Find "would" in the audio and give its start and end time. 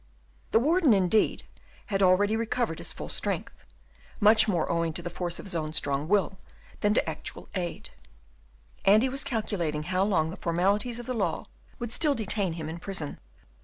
11.77-11.91